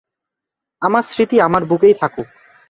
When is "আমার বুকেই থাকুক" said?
1.41-2.27